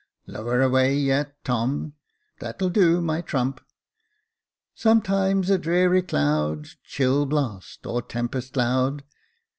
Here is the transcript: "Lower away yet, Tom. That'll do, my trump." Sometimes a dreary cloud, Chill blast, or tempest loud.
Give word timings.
"Lower 0.25 0.63
away 0.63 0.95
yet, 0.95 1.35
Tom. 1.43 1.93
That'll 2.39 2.71
do, 2.71 3.01
my 3.01 3.21
trump." 3.21 3.61
Sometimes 4.73 5.51
a 5.51 5.59
dreary 5.59 6.01
cloud, 6.01 6.69
Chill 6.83 7.27
blast, 7.27 7.85
or 7.85 8.01
tempest 8.01 8.57
loud. 8.57 9.03